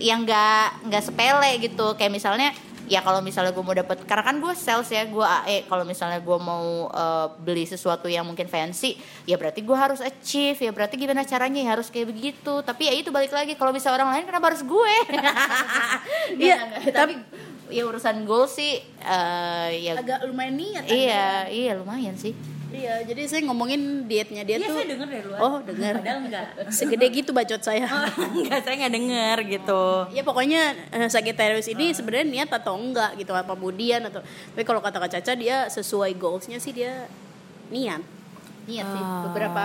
yang 0.00 0.24
nggak 0.24 0.88
nggak 0.88 1.02
sepele 1.04 1.50
gitu. 1.60 1.98
Kayak 1.98 2.12
misalnya 2.14 2.50
ya 2.90 3.00
kalau 3.06 3.23
misalnya 3.23 3.54
gue 3.54 3.62
mau 3.62 3.70
dapat 3.70 4.02
karena 4.02 4.25
kan 4.26 4.37
gue 4.42 4.52
sales 4.59 4.90
ya 4.90 5.06
gue 5.06 5.23
AE 5.23 5.70
kalau 5.70 5.87
misalnya 5.87 6.18
gue 6.18 6.38
mau 6.42 6.90
eh, 6.90 7.26
beli 7.38 7.62
sesuatu 7.62 8.11
yang 8.11 8.26
mungkin 8.26 8.50
fancy 8.50 8.99
ya 9.25 9.38
berarti 9.38 9.62
gue 9.62 9.76
harus 9.78 10.02
achieve. 10.02 10.59
Ya 10.59 10.75
berarti 10.75 10.99
gimana 10.99 11.23
caranya 11.23 11.62
ya 11.62 11.70
harus 11.78 11.87
kayak 11.87 12.11
begitu. 12.11 12.54
Tapi 12.66 12.90
ya 12.90 12.92
itu 12.99 13.14
balik 13.14 13.30
lagi 13.30 13.54
kalau 13.54 13.70
bisa 13.70 13.94
orang 13.94 14.11
lain 14.11 14.26
kenapa 14.26 14.50
harus 14.50 14.66
gue? 14.66 14.94
Iya, 16.30 16.56
Nggak, 16.62 16.94
tapi 16.94 17.14
ya 17.70 17.87
urusan 17.87 18.26
goal 18.26 18.50
sih 18.50 18.82
eh, 18.82 19.68
ya 19.78 19.94
agak 19.97 20.26
lumayan 20.26 20.59
niat 20.59 20.85
iya 20.90 21.47
iya 21.47 21.73
lumayan 21.78 22.18
sih 22.18 22.35
iya 22.70 22.94
jadi 23.02 23.22
saya 23.26 23.42
ngomongin 23.50 24.06
dietnya 24.06 24.42
dia 24.46 24.56
Iya 24.58 24.70
tuh 24.70 24.76
saya 24.78 24.88
denger 24.94 25.08
dari 25.10 25.24
luar. 25.26 25.40
oh 25.42 25.54
dengar 25.62 25.92
Padahal 25.98 26.20
enggak. 26.22 26.46
segede 26.70 27.06
gitu 27.10 27.30
bacot 27.34 27.62
saya 27.62 27.86
enggak, 28.16 28.58
saya 28.62 28.74
nggak 28.80 28.94
denger 28.94 29.36
gitu. 29.46 29.82
Ya 30.14 30.22
pokoknya 30.22 30.62
eh, 30.94 31.08
Sagittarius 31.10 31.68
ini 31.68 31.90
sebenarnya 31.90 32.26
niat 32.30 32.50
atau 32.50 32.78
enggak 32.78 33.18
gitu 33.18 33.34
apa 33.34 33.52
kemudian 33.58 34.06
atau 34.06 34.22
tapi 34.22 34.62
kalau 34.62 34.78
kata 34.78 35.02
Kak 35.02 35.10
Caca 35.18 35.32
dia 35.34 35.66
sesuai 35.66 36.14
goalsnya 36.14 36.62
sih 36.62 36.70
dia 36.70 37.10
niat. 37.74 38.02
Niat 38.70 38.86
sih 38.86 39.04
beberapa 39.26 39.64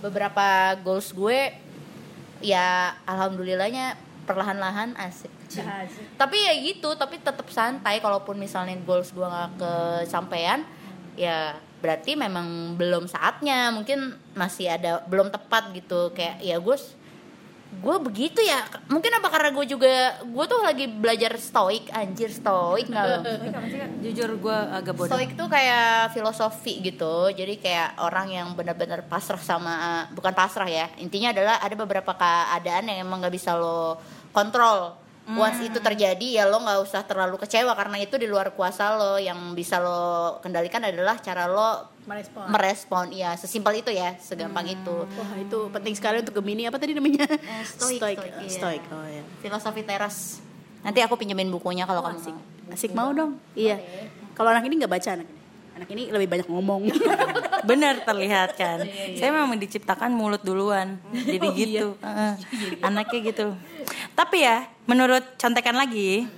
beberapa 0.00 0.46
goals 0.80 1.12
gue 1.12 1.52
ya 2.40 2.94
alhamdulillahnya 3.04 3.98
perlahan-lahan 4.24 4.94
asik. 4.96 5.28
Tapi 6.14 6.36
ya 6.38 6.54
gitu, 6.62 6.94
tapi 6.94 7.18
tetap 7.18 7.42
santai 7.50 7.98
kalaupun 7.98 8.38
misalnya 8.38 8.78
goals 8.86 9.10
gue 9.10 9.26
nggak 9.26 9.50
kesampaian 9.58 10.62
ya 11.18 11.58
berarti 11.80 12.14
memang 12.14 12.76
belum 12.76 13.08
saatnya 13.08 13.72
mungkin 13.72 14.14
masih 14.36 14.70
ada 14.70 15.00
belum 15.08 15.32
tepat 15.32 15.72
gitu 15.74 16.12
kayak 16.12 16.44
ya 16.44 16.60
gue 16.60 16.76
gue 17.70 17.96
begitu 18.02 18.42
ya 18.42 18.66
mungkin 18.90 19.14
apa 19.14 19.30
karena 19.30 19.54
gue 19.54 19.62
juga 19.62 20.18
gue 20.26 20.44
tuh 20.50 20.58
lagi 20.58 20.90
belajar 20.90 21.38
stoik 21.38 21.86
anjir 21.94 22.34
stoik 22.34 22.90
nggak 22.90 23.04
lo 23.06 23.18
Jujur 24.04 24.40
gue 24.40 24.58
agak 24.72 24.96
bodoh. 24.96 25.12
Stoik 25.12 25.36
tuh 25.36 25.44
kayak 25.52 26.16
filosofi 26.16 26.80
gitu. 26.80 27.28
Jadi 27.28 27.60
kayak 27.60 28.00
orang 28.00 28.32
yang 28.32 28.48
benar-benar 28.56 29.04
pasrah 29.04 29.36
sama 29.36 30.08
bukan 30.16 30.32
pasrah 30.32 30.64
ya. 30.64 30.88
Intinya 30.96 31.36
adalah 31.36 31.60
ada 31.60 31.76
beberapa 31.76 32.16
keadaan 32.16 32.88
yang 32.88 33.04
emang 33.04 33.20
nggak 33.20 33.34
bisa 33.36 33.52
lo 33.60 34.00
kontrol. 34.32 34.96
Once 35.36 35.60
itu 35.62 35.78
terjadi 35.78 36.26
ya 36.40 36.44
lo 36.48 36.58
nggak 36.62 36.80
usah 36.82 37.02
terlalu 37.06 37.36
kecewa 37.38 37.76
karena 37.76 38.00
itu 38.02 38.16
di 38.16 38.26
luar 38.26 38.54
kuasa 38.56 38.96
lo. 38.96 39.14
Yang 39.20 39.38
bisa 39.54 39.78
lo 39.78 40.38
kendalikan 40.40 40.82
adalah 40.82 41.20
cara 41.20 41.46
lo 41.46 41.92
Merespon. 42.08 42.46
merespon. 42.50 43.06
Ya 43.14 43.36
sesimpel 43.36 43.84
itu 43.84 43.90
ya, 43.92 44.16
segampang 44.18 44.66
itu. 44.66 44.96
Wah 45.06 45.30
itu 45.38 45.58
penting 45.70 45.94
sekali 45.94 46.24
untuk 46.24 46.40
Gemini 46.40 46.66
apa 46.66 46.80
tadi 46.80 46.96
namanya? 46.96 47.28
stoik, 47.76 48.00
stoik. 48.00 48.18
stoik, 48.18 48.32
iya. 48.40 48.50
stoik. 48.50 48.82
Oh 48.90 49.06
ya. 49.06 49.22
Filosofi 49.44 49.82
teras. 49.86 50.40
Nanti 50.80 51.04
aku 51.04 51.14
pinjemin 51.20 51.52
bukunya 51.52 51.84
kalau 51.84 52.00
kamu 52.00 52.18
Asik. 52.18 52.34
mau. 52.34 52.72
Asik 52.72 52.92
mau 52.96 53.10
dong. 53.12 53.36
Iya. 53.52 53.76
Kalau 54.32 54.48
anak 54.48 54.64
ini 54.64 54.80
nggak 54.80 54.92
baca 54.92 55.10
anak 55.20 55.28
ini. 55.28 55.38
Anak 55.70 55.88
ini 55.96 56.02
lebih 56.12 56.28
banyak 56.28 56.48
ngomong. 56.48 56.82
Bener 57.70 58.00
terlihat 58.04 58.56
kan. 58.56 58.84
Saya 59.16 59.30
memang 59.32 59.56
diciptakan 59.60 60.12
mulut 60.12 60.40
duluan. 60.40 60.96
Jadi 61.32 61.46
gitu. 61.56 61.96
Heeh. 62.00 62.32
Anaknya 62.80 63.18
gitu. 63.32 63.46
Tapi 64.20 64.44
ya, 64.44 64.68
menurut 64.84 65.24
contekan 65.40 65.80
lagi, 65.80 66.28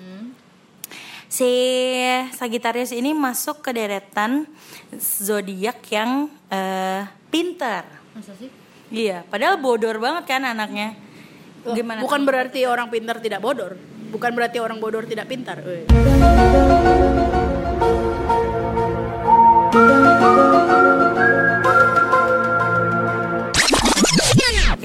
si 1.27 1.51
Sagittarius 2.31 2.95
ini 2.95 3.11
masuk 3.11 3.59
ke 3.59 3.75
deretan 3.75 4.47
zodiak 4.95 5.83
yang 5.91 6.31
eh, 6.47 7.03
pintar. 7.27 7.91
Masa 8.15 8.39
sih? 8.39 8.47
Iya, 8.87 9.27
padahal 9.27 9.59
bodor 9.59 9.99
banget 9.99 10.31
kan 10.31 10.47
anaknya. 10.47 10.95
Gimana? 11.75 12.07
Bukan 12.07 12.23
berarti 12.23 12.71
orang 12.71 12.87
pintar 12.87 13.19
tidak 13.19 13.43
bodor. 13.43 13.75
Bukan 14.15 14.31
berarti 14.31 14.63
orang 14.63 14.79
bodor 14.79 15.03
tidak 15.03 15.27
pintar. 15.27 15.59
Eh. 15.67 15.83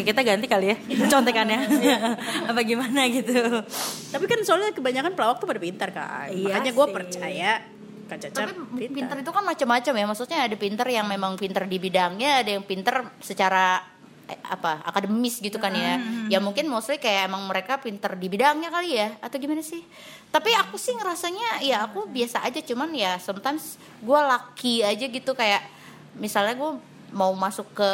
Kita 0.08 0.24
ganti 0.24 0.48
kali 0.48 0.72
ya 0.72 0.78
contekannya. 1.12 1.60
Apa 2.50 2.64
gimana 2.64 3.04
gitu. 3.12 3.36
Tapi 4.16 4.26
kan 4.26 4.40
soalnya 4.48 4.72
kebanyakan 4.72 5.12
pelawak 5.12 5.44
tuh 5.44 5.48
pada 5.52 5.60
pintar 5.60 5.90
kan. 5.92 6.32
Iya 6.32 6.56
Makanya 6.56 6.72
gue 6.72 6.88
percaya 6.88 7.52
Kak 8.08 8.18
Caca 8.24 8.48
Tapi 8.48 8.88
pinter 8.88 9.16
itu 9.20 9.32
kan 9.36 9.44
macam-macam 9.44 9.94
ya. 10.00 10.06
Maksudnya 10.08 10.38
ada 10.48 10.56
pinter 10.56 10.88
yang 10.88 11.06
memang 11.12 11.36
pinter 11.36 11.68
di 11.68 11.78
bidangnya, 11.78 12.42
ada 12.42 12.50
yang 12.56 12.64
pinter 12.64 13.04
secara 13.20 13.84
eh, 14.32 14.40
apa 14.48 14.88
akademis 14.88 15.44
gitu 15.44 15.60
kan 15.60 15.76
ya. 15.76 16.00
Ya 16.32 16.40
mungkin 16.40 16.72
mostly 16.72 17.04
kayak 17.04 17.28
emang 17.28 17.44
mereka 17.52 17.84
pinter 17.84 18.16
di 18.16 18.32
bidangnya 18.32 18.72
kali 18.72 18.96
ya, 18.96 19.20
atau 19.20 19.36
gimana 19.36 19.60
sih? 19.60 19.84
Tapi 20.32 20.56
aku 20.56 20.80
sih 20.80 20.96
ngerasanya 20.96 21.60
ya 21.68 21.84
aku 21.84 22.08
biasa 22.08 22.48
aja, 22.48 22.64
cuman 22.64 22.96
ya 22.96 23.20
sometimes 23.20 23.76
gue 24.00 24.20
lucky 24.24 24.88
aja 24.88 25.06
gitu 25.12 25.36
kayak 25.36 25.68
misalnya 26.18 26.56
gue 26.58 26.72
mau 27.10 27.32
masuk 27.32 27.72
ke 27.74 27.92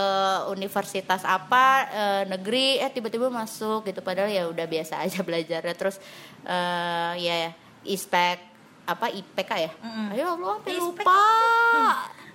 universitas 0.47 1.21
apa 1.21 1.65
eh, 1.85 2.23
negeri 2.25 2.77
eh 2.77 2.89
tiba-tiba 2.89 3.27
masuk 3.27 3.83
gitu. 3.83 3.99
Padahal 3.99 4.27
ya 4.27 4.43
udah 4.45 4.65
biasa 4.65 4.99
aja 4.99 5.21
belajarnya. 5.27 5.73
Terus 5.73 5.97
eh, 6.43 7.11
ya 7.19 7.37
ispek 7.83 8.37
apa 8.83 9.07
IPK 9.09 9.51
ya? 9.57 9.71
Ayo 10.11 10.35
lu 10.35 10.49
sampai 10.55 10.75
lupa. 10.75 11.19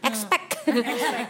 Expect 0.00 0.48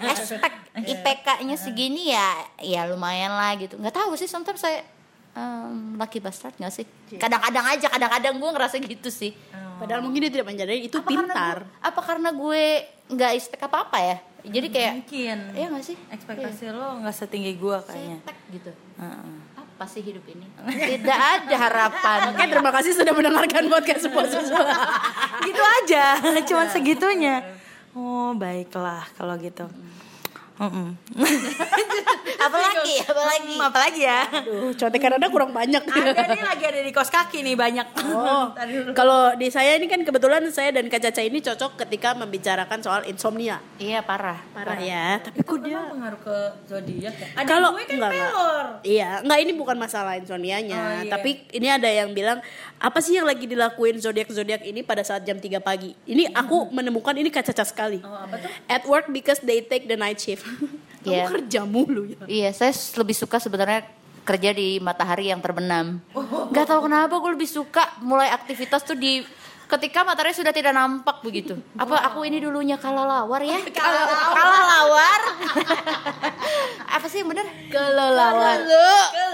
expect 0.04 0.56
IPK-nya 0.76 1.56
segini 1.56 2.10
ya 2.10 2.28
ya 2.58 2.84
lumayan 2.84 3.32
lah 3.32 3.56
gitu. 3.56 3.74
Nggak 3.74 3.96
tahu 3.96 4.14
sih 4.14 4.26
sometimes 4.26 4.58
saya 4.58 4.84
em, 5.32 5.96
lucky 5.96 6.18
bastard 6.18 6.54
nggak 6.54 6.70
sih? 6.70 6.86
Kadang-kadang 7.12 7.66
aja 7.66 7.86
kadang-kadang 7.88 8.34
gue 8.36 8.50
ngerasa 8.52 8.74
gitu 8.78 9.08
sih. 9.08 9.32
Padahal 9.78 10.02
mungkin 10.02 10.20
dia 10.20 10.32
tidak 10.32 10.46
menyadari 10.46 10.84
itu 10.84 10.96
apa 10.96 11.06
karena 11.06 11.22
pintar. 11.24 11.56
gue- 11.60 11.70
apa 11.80 12.00
karena 12.02 12.28
gue 12.30 12.62
nggak 13.08 13.32
ispek 13.36 13.60
apa 13.62 13.76
apa 13.80 13.98
ya 14.00 14.16
jadi 14.40 14.66
kayak 14.68 14.92
Mungkin. 14.96 15.38
iya 15.52 15.66
nggak 15.66 15.84
sih 15.84 15.96
Ekspektasi 16.08 16.70
lo 16.70 16.98
nggak 16.98 17.10
setinggi 17.12 17.52
gua 17.54 17.82
kayaknya. 17.82 18.18
cetek 18.20 18.38
gitu 18.50 18.70
Heeh. 18.96 19.24
apa 19.58 19.84
sih 19.84 20.00
hidup 20.00 20.24
ini 20.24 20.46
tidak 20.90 21.18
ada 21.18 21.54
harapan 21.60 22.18
Oke, 22.30 22.44
terima 22.44 22.70
kasih 22.70 22.92
sudah 22.92 23.12
mendengarkan 23.12 23.64
podcast 23.66 24.06
Posus. 24.08 24.46
gitu 25.40 25.62
aja, 25.82 26.18
cuman 26.48 26.66
segitunya. 26.66 27.36
Oh 27.92 28.30
baiklah 28.32 29.06
kalau 29.14 29.34
gitu. 29.36 29.66
Mm-mm. 30.58 30.90
apalagi 32.38 32.94
apalagi 33.00 33.46
Hmm, 33.48 33.62
apalagi 33.64 34.00
ya? 34.02 34.20
Aduh, 34.28 34.70
contekan 34.74 35.14
Anda 35.14 35.28
kurang 35.28 35.50
banyak. 35.50 35.82
Ada 35.82 36.14
nih 36.28 36.42
lagi 36.44 36.64
ada 36.64 36.80
di 36.80 36.90
kos 36.90 37.08
kaki 37.08 37.42
nih 37.42 37.54
banyak. 37.54 37.86
Oh, 38.04 38.50
kalau 38.98 39.34
di 39.34 39.48
saya 39.48 39.74
ini 39.74 39.86
kan 39.86 40.02
kebetulan 40.02 40.42
saya 40.48 40.70
dan 40.70 40.86
Kak 40.86 40.98
Caca 41.00 41.18
ini 41.20 41.38
cocok 41.38 41.78
ketika 41.80 42.14
membicarakan 42.14 42.78
soal 42.78 43.02
insomnia. 43.04 43.58
iya 43.76 44.00
parah 44.00 44.38
Parah 44.52 44.78
ya, 44.78 45.18
tapi 45.18 45.40
kok 45.40 45.58
dia 45.60 45.78
pengaruh 45.86 46.18
ke 46.18 46.36
zodiak 46.66 47.14
ya? 47.14 47.28
Ada 47.36 47.46
kalau 47.46 47.68
gue 47.72 47.84
kan 47.84 47.94
enggak, 47.94 48.10
enggak. 48.10 48.30
pelor. 48.30 48.66
Iya, 48.82 49.08
enggak 49.22 49.38
ini 49.40 49.52
bukan 49.54 49.76
masalah 49.76 50.12
insomnianya, 50.16 50.78
Oh, 50.78 50.90
iya. 51.00 51.10
tapi 51.10 51.30
ini 51.52 51.68
ada 51.68 51.88
yang 51.88 52.10
bilang 52.10 52.38
apa 52.76 52.98
sih 52.98 53.14
yang 53.14 53.26
lagi 53.26 53.46
dilakuin 53.46 53.98
zodiak-zodiak 53.98 54.62
ini 54.64 54.82
pada 54.82 55.02
saat 55.02 55.22
jam 55.22 55.36
3 55.36 55.58
pagi. 55.58 55.94
Ini 56.04 56.30
aku 56.32 56.70
menemukan 56.70 57.14
ini 57.14 57.28
Kak 57.28 57.46
Caca 57.46 57.62
sekali. 57.62 57.98
Oh, 58.00 58.10
apa 58.10 58.34
tuh? 58.36 58.50
At 58.66 58.82
work 58.84 59.06
because 59.08 59.38
they 59.40 59.60
take 59.60 59.86
the 59.86 59.94
night 59.94 60.18
shift. 60.18 60.44
Kamu 60.98 61.08
Iya. 61.08 61.24
kerja 61.30 61.60
mulu 61.62 62.02
ya. 62.04 62.18
iya 62.26 62.50
saya 62.50 62.74
lebih 62.96 63.14
suka 63.14 63.38
sebenarnya 63.38 63.86
kerja 64.22 64.50
di 64.50 64.76
matahari 64.76 65.30
yang 65.30 65.38
terbenam 65.38 66.02
nggak 66.50 66.66
tahu 66.66 66.84
kenapa 66.84 67.14
gue 67.16 67.32
lebih 67.32 67.48
suka 67.48 67.96
mulai 68.02 68.28
aktivitas 68.28 68.82
tuh 68.82 68.92
di 68.92 69.22
ketika 69.68 70.00
matahari 70.02 70.32
sudah 70.32 70.50
tidak 70.50 70.72
nampak 70.72 71.20
begitu 71.20 71.56
apa 71.76 72.02
aku 72.02 72.24
ini 72.24 72.36
dulunya 72.36 72.76
kalalawar 72.76 73.40
ya 73.40 73.56
kalalawar 73.78 75.20
apa 76.98 77.06
sih 77.06 77.20
yang 77.20 77.30
bener 77.30 77.46
Kelelawar. 77.68 78.64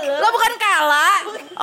lo 0.04 0.26
bukan 0.28 0.52
kala 0.58 1.10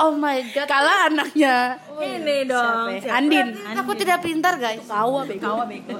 oh 0.02 0.12
my 0.12 0.40
god 0.50 0.66
Kala 0.66 0.92
anaknya 1.06 1.76
Ini 1.94 2.48
dong. 2.48 2.96
Siapa 2.98 3.06
ya? 3.06 3.12
Andin. 3.14 3.48
aku 3.76 3.92
tidak 3.94 4.18
pintar 4.20 4.56
guys 4.56 4.82
Kawa 4.82 5.22
bego. 5.22 5.46
Kawa 5.46 5.64
bego. 5.68 5.94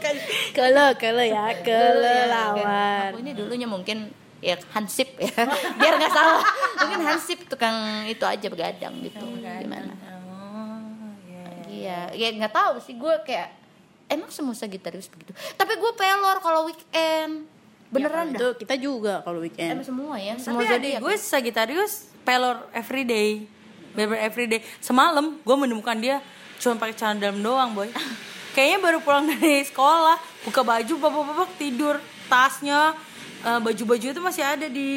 Kawawawar 0.00 0.46
Kele, 0.56 0.86
kele 0.96 1.24
ya, 1.28 1.44
kelelawar. 1.60 3.12
aku 3.12 3.18
ini 3.20 3.32
dulunya 3.36 3.68
mungkin 3.68 4.08
ya 4.40 4.56
hansip 4.72 5.16
ya. 5.18 5.32
Biar 5.80 5.94
nggak 5.98 6.12
salah. 6.12 6.40
Mungkin 6.84 7.00
hansip 7.04 7.38
tukang 7.48 8.06
itu 8.08 8.24
aja 8.24 8.46
begadang 8.48 8.94
gitu. 9.02 9.26
Gimana? 9.42 9.92
Oh, 10.06 11.12
iya 11.68 12.12
iya. 12.12 12.28
ya 12.28 12.28
nggak 12.36 12.52
tahu 12.52 12.74
sih. 12.84 12.94
Gue 12.96 13.14
kayak 13.24 13.52
emang 14.08 14.30
semua 14.30 14.54
Sagittarius 14.54 15.10
begitu? 15.10 15.32
Tapi 15.56 15.72
gue 15.76 15.92
pelor 15.96 16.38
kalau 16.40 16.68
weekend. 16.68 17.48
Beneran 17.86 18.34
dah. 18.34 18.38
Itu 18.38 18.48
kita 18.60 18.74
juga 18.76 19.22
kalau 19.22 19.40
weekend. 19.42 19.80
emang 19.80 19.86
semua 19.86 20.14
ya? 20.18 20.34
Semua 20.38 20.62
Tapi 20.62 20.72
zodiak 20.72 21.00
gue 21.02 21.14
Sagittarius 21.18 21.92
pelor 22.22 22.68
everyday. 22.72 23.46
Beber 23.96 24.20
everyday. 24.20 24.60
Semalam 24.84 25.40
gue 25.40 25.56
menemukan 25.56 25.96
dia 25.96 26.20
cuma 26.60 26.80
pakai 26.80 26.94
celana 26.96 27.20
dalam 27.20 27.38
doang 27.44 27.76
boy 27.76 27.88
kayaknya 28.56 28.80
baru 28.80 28.98
pulang 29.04 29.28
dari 29.36 29.60
sekolah 29.68 30.16
buka 30.48 30.64
baju 30.64 30.92
babak-babak 30.96 31.50
tidur 31.60 32.00
tasnya 32.32 32.96
eh, 33.44 33.60
baju-baju 33.60 34.06
itu 34.16 34.20
masih 34.24 34.42
ada 34.42 34.66
di 34.72 34.90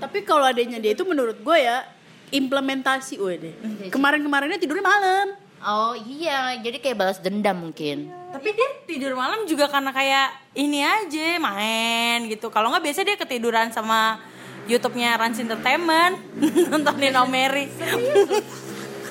Tapi 0.00 0.26
kalau 0.26 0.42
adanya 0.42 0.82
dia 0.82 0.98
itu 0.98 1.06
menurut 1.06 1.38
gue 1.38 1.58
ya 1.62 1.86
implementasi 2.34 3.22
deh. 3.38 3.54
Kemarin-kemarinnya 3.86 4.58
tidurnya 4.58 4.82
malam. 4.82 5.38
Oh 5.62 5.94
iya, 5.94 6.58
jadi 6.58 6.82
kayak 6.82 6.96
balas 6.98 7.22
dendam 7.22 7.54
mungkin. 7.54 8.10
tapi 8.32 8.48
dia 8.56 8.64
tidur 8.88 9.12
malam 9.12 9.44
juga 9.44 9.68
karena 9.68 9.92
kayak 9.92 10.56
ini 10.56 10.80
aja 10.80 11.36
main 11.36 12.24
gitu 12.32 12.48
kalau 12.48 12.72
nggak 12.72 12.80
biasa 12.88 13.04
dia 13.04 13.20
ketiduran 13.20 13.68
sama 13.76 14.24
YouTube-nya 14.64 15.20
Rans 15.20 15.36
Entertainment 15.36 16.16
nontonin 16.72 17.12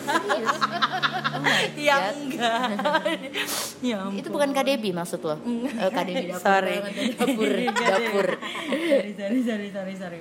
Mary 0.01 0.45
ya 1.77 2.11
enggak 2.11 2.61
ya 3.79 3.97
ampun. 3.99 4.17
Itu 4.17 4.29
bukan 4.29 4.49
KDB 4.51 4.91
maksud 4.91 5.21
lo? 5.21 5.35
Eh, 5.37 5.89
KDB 5.89 6.29
dapur 6.29 6.41
Sorry. 6.41 6.77
Dapur, 7.13 7.51
dapur. 7.71 8.27
sorry 8.37 9.11
sorry 9.11 9.39
sorry 9.41 9.67
sorry 9.69 9.93
sorry 9.95 10.19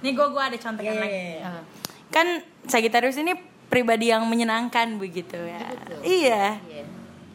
nih 0.00 0.12
gue 0.12 0.26
gue 0.26 0.42
ada 0.42 0.56
contekan 0.56 0.96
lagi 0.96 1.40
Ah. 1.40 1.60
kan 2.08 2.26
Sagittarius 2.64 3.16
ini 3.16 3.36
pribadi 3.66 4.08
yang 4.08 4.24
menyenangkan 4.24 4.96
begitu 4.96 5.36
ya 5.36 5.60
iya 6.00 6.56
Iya. 6.62 6.84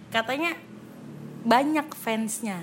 katanya 0.09 0.57
banyak 1.41 1.85
fansnya 1.93 2.57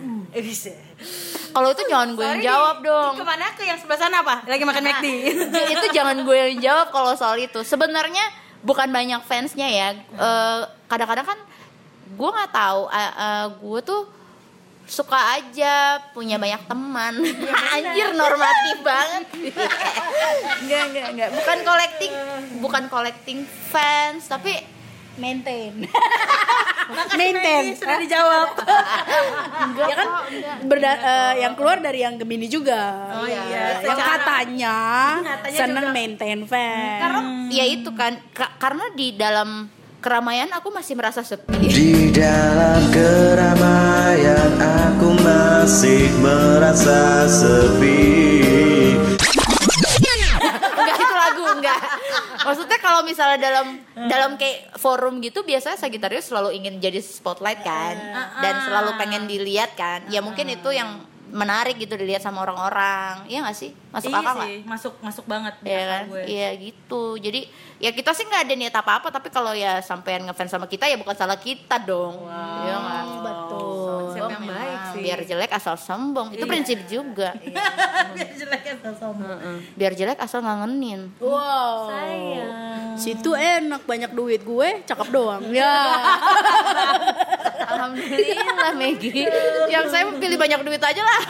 Kalau 1.53 1.69
itu 1.69 1.83
jangan 1.85 2.13
gue 2.13 2.25
yang 2.27 2.43
jawab 2.43 2.77
dong. 2.81 3.15
ke 3.15 3.23
mana 3.23 3.47
ke 3.53 3.63
yang 3.63 3.77
sebelah 3.77 4.01
sana 4.01 4.17
apa 4.21 4.43
lagi 4.43 4.61
makan 4.61 4.83
McD 4.83 5.07
itu 5.75 5.87
jangan 5.91 6.17
gue 6.19 6.35
yang 6.35 6.55
jawab 6.59 6.89
kalau 6.91 7.13
soal 7.13 7.37
itu. 7.37 7.61
Sebenarnya 7.61 8.25
bukan 8.63 8.89
banyak 8.89 9.21
fansnya 9.23 9.69
ya. 9.69 9.89
Eh, 9.95 10.61
Kadang-kadang 10.89 11.27
kan 11.27 11.39
gue 12.13 12.29
nggak 12.31 12.53
tahu. 12.53 12.81
eh, 12.89 13.13
eh, 13.13 13.47
gue 13.59 13.81
tuh 13.83 14.03
suka 14.83 15.17
aja 15.39 16.03
punya 16.13 16.37
banyak 16.37 16.63
teman. 16.67 17.15
Anjir 17.73 18.13
normatif 18.13 18.77
banget. 18.83 19.25
Enggak 20.61 20.83
enggak 20.91 21.07
enggak. 21.15 21.29
Bukan 21.33 21.59
collecting, 21.63 22.13
bukan 22.59 22.85
collecting 22.89 23.39
fans, 23.71 24.27
tapi 24.27 24.53
Maintain. 25.15 25.73
Maintain. 27.15 27.73
sudah 27.73 27.97
dijawab 27.97 28.49
enggak 29.65 29.87
ya 29.87 29.95
kan 29.95 30.09
enggak. 30.29 30.57
berda- 30.63 31.01
eh, 31.01 31.35
yang 31.41 31.55
keluar 31.55 31.79
dari 31.79 32.01
yang 32.01 32.17
Gemini 32.17 32.47
juga. 32.47 32.83
Oh 33.15 33.25
Yang 33.25 33.47
iya, 33.47 33.65
secara- 33.81 34.09
katanya, 34.19 34.77
Katanya 35.23 35.59
seneng 35.59 35.85
juga. 35.87 35.95
maintain 35.95 36.41
fan. 36.45 36.99
Karena 36.99 37.21
ya 37.49 37.65
itu 37.67 37.91
kan 37.93 38.13
ka- 38.31 38.55
karena 38.59 38.85
di 38.93 39.15
dalam 39.15 39.71
keramaian 39.99 40.51
aku 40.51 40.69
masih 40.69 40.95
merasa 40.95 41.23
sepi. 41.23 41.57
Di 41.63 41.93
dalam 42.11 42.81
keramaian 42.91 44.53
aku 44.59 45.09
masih 45.17 46.11
merasa 46.19 47.25
sepi 47.25 48.01
kalau 52.93 53.09
misalnya 53.09 53.39
dalam 53.41 53.81
dalam 53.97 54.37
kayak 54.37 54.77
forum 54.77 55.25
gitu 55.25 55.41
biasanya 55.41 55.81
Sagittarius 55.81 56.29
selalu 56.29 56.53
ingin 56.61 56.77
jadi 56.77 57.01
spotlight 57.01 57.65
kan 57.65 57.97
dan 58.45 58.69
selalu 58.69 59.01
pengen 59.01 59.25
dilihat 59.25 59.73
kan 59.73 60.05
ya 60.13 60.21
mungkin 60.21 60.53
itu 60.53 60.69
yang 60.77 61.01
menarik 61.33 61.81
gitu 61.81 61.97
dilihat 61.97 62.21
sama 62.21 62.45
orang-orang 62.45 63.25
iya 63.25 63.41
nggak 63.41 63.57
sih 63.57 63.73
masuk 63.89 64.13
iya 64.13 64.21
akal 64.21 64.35
nggak 64.37 64.49
sih 64.53 64.59
masuk 64.69 64.95
masuk 65.01 65.25
banget 65.25 65.55
di 65.65 65.73
Iya 65.73 65.81
akal 65.81 65.89
kan? 65.89 66.05
gue. 66.13 66.23
Iya 66.29 66.49
gitu. 66.61 67.03
Jadi 67.17 67.41
ya 67.81 67.91
kita 67.97 68.13
sih 68.13 68.25
nggak 68.29 68.43
ada 68.45 68.55
niat 68.57 68.75
apa-apa, 68.77 69.09
tapi 69.09 69.29
kalau 69.33 69.57
ya 69.57 69.81
sampean 69.81 70.29
ngefans 70.29 70.53
sama 70.53 70.69
kita 70.69 70.85
ya 70.93 71.01
bukan 71.01 71.17
salah 71.17 71.41
kita 71.41 71.81
dong. 71.81 72.29
Iya 72.29 72.77
nggak? 72.77 73.05
Betul. 73.25 74.13
Yang 74.13 74.29
sih 74.37 74.52
Biar 75.07 75.21
jelek 75.27 75.53
asal 75.53 75.75
sombong. 75.77 76.35
Itu 76.35 76.47
prinsip 76.47 76.79
juga. 76.87 77.35
biar 78.13 78.29
jelek 78.37 78.63
asal 78.77 78.93
sombong 78.99 79.39
Biar 79.75 79.93
jelek 79.99 80.19
asal 80.21 80.41
ngangenin. 80.45 81.11
Wow. 81.19 81.91
sayang 81.91 82.51
Situ 82.97 83.33
enak 83.33 83.89
banyak 83.89 84.13
duit 84.13 84.45
gue, 84.45 84.69
cakep 84.85 85.09
doang. 85.11 85.43
Ya. 85.51 85.73
Alhamdulillah 87.73 88.77
Megi. 88.77 89.25
Yang 89.73 89.87
saya 89.89 90.05
pilih 90.13 90.37
banyak 90.37 90.61
duit 90.61 90.83
aja 90.83 91.03
lah. 91.03 91.23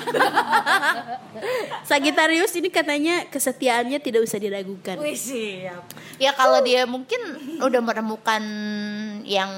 Sagittarius 1.86 2.52
ini 2.58 2.68
katanya 2.68 3.30
kesetiaannya 3.30 4.02
tidak 4.02 4.26
usah 4.26 4.42
diragukan. 4.42 4.98
Wih 4.98 5.14
siap 5.14 5.86
ya 6.22 6.30
kalau 6.36 6.62
dia 6.62 6.86
mungkin 6.86 7.18
udah 7.58 7.80
menemukan 7.82 8.42
yang 9.26 9.50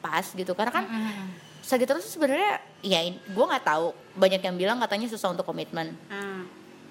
pas 0.00 0.24
gitu 0.32 0.56
karena 0.56 0.72
kan 0.72 0.84
Sagittarius 1.70 2.10
tuh 2.10 2.18
sebenarnya 2.18 2.58
ya 2.82 2.98
gue 3.06 3.44
nggak 3.46 3.62
tahu. 3.62 3.94
Banyak 4.18 4.42
yang 4.42 4.58
bilang 4.58 4.82
katanya 4.82 5.06
susah 5.06 5.30
untuk 5.30 5.46
komitmen. 5.46 5.94
Ah. 6.10 6.42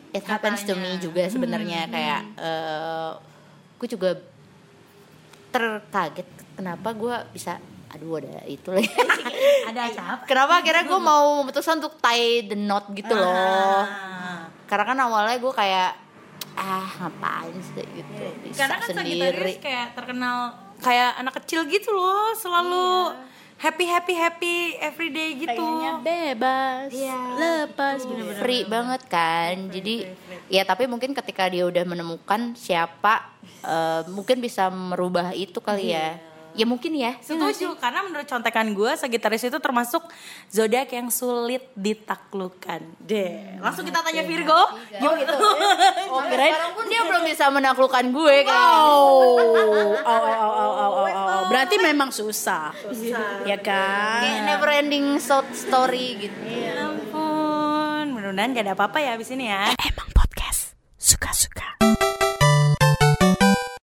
it 0.10 0.26
happens 0.26 0.66
to 0.66 0.74
me 0.74 0.98
Katanya. 0.98 1.04
juga 1.06 1.24
sebenarnya 1.30 1.82
kayak 1.86 2.22
eh 2.40 3.12
gue 3.78 3.88
juga 3.92 4.10
terkaget 5.50 6.28
kenapa 6.58 6.90
gue 6.98 7.16
bisa 7.30 7.62
aduh 7.90 8.18
ada 8.22 8.42
itu 8.46 8.70
lagi. 8.70 8.90
Ada 9.70 9.82
siapa 9.94 10.26
kenapa 10.26 10.62
akhirnya 10.62 10.86
gue 10.86 11.00
mau 11.02 11.42
memutuskan 11.42 11.78
untuk 11.82 11.98
tie 12.02 12.42
the 12.46 12.58
knot 12.58 12.90
gitu 12.94 13.14
loh. 13.14 13.86
Ah. 13.86 14.46
karena 14.66 14.86
kan 14.86 14.98
awalnya 15.02 15.38
gue 15.42 15.54
kayak 15.54 15.92
ah 16.58 16.90
ngapain 17.02 17.54
sih 17.62 17.86
gitu 17.98 18.24
bisa 18.46 18.66
karena 18.66 18.76
kan 18.82 18.90
sendiri. 18.94 19.54
kayak 19.62 19.94
terkenal 19.94 20.54
kayak 20.82 21.18
anak 21.22 21.34
kecil 21.42 21.66
gitu 21.70 21.90
loh 21.94 22.34
selalu 22.34 23.14
happy 23.60 23.86
happy 23.86 24.14
happy 24.16 24.56
everyday 24.80 25.36
gitu. 25.36 25.60
Pengennya 25.60 25.94
bebas, 26.00 26.90
lepas. 27.36 28.00
Gitu. 28.08 28.24
free 28.40 28.64
banget 28.64 29.02
kan. 29.12 29.68
Jadi 29.68 30.08
ya 30.48 30.64
tapi 30.64 30.88
mungkin 30.88 31.12
ketika 31.12 31.52
dia 31.52 31.68
udah 31.68 31.84
menemukan 31.84 32.56
siapa 32.56 33.28
eh, 33.62 34.02
mungkin 34.08 34.40
bisa 34.40 34.72
merubah 34.72 35.36
itu 35.36 35.60
kali 35.60 35.92
ya 35.92 36.29
ya 36.58 36.66
mungkin 36.66 36.94
ya 36.98 37.18
Setuju, 37.20 37.78
karena 37.78 38.06
menurut 38.06 38.26
contekan 38.26 38.68
gue 38.74 38.92
Sagittarius 38.98 39.46
itu 39.46 39.60
termasuk 39.62 40.06
zodiak 40.50 40.90
yang 40.94 41.08
sulit 41.14 41.70
ditaklukkan. 41.78 42.82
Deh, 43.02 43.62
langsung 43.62 43.86
kita 43.86 44.02
tanya 44.02 44.24
Virgo. 44.26 44.62
Oh 45.04 45.14
gitu. 45.18 45.36
oh, 46.14 46.22
sekarang 46.26 46.72
pun 46.76 46.86
dia 46.90 47.02
belum 47.06 47.24
bisa 47.26 47.46
menaklukkan 47.54 48.06
gue 48.10 48.36
kayak 48.46 48.58
Oh, 48.80 49.38
oh, 49.40 50.06
oh, 50.06 50.22
oh, 50.36 50.74
oh, 50.76 51.06
oh. 51.08 51.42
Berarti 51.50 51.76
memang 51.82 52.10
susah. 52.14 52.74
Ya 53.46 53.58
kan? 53.60 54.22
kayak 54.22 54.42
never 54.46 54.70
ending 54.70 55.18
story 55.54 56.28
gitu 56.28 56.38
Ya 56.46 56.90
ampun, 56.90 58.16
mudah-mudahan 58.16 58.54
gak 58.56 58.66
ada 58.70 58.74
apa-apa 58.76 58.98
ya 59.00 59.16
abis 59.16 59.32
ini 59.34 59.50
ya. 59.50 59.74
Emang 59.80 60.10
podcast 60.12 60.76
suka-suka. 61.00 61.80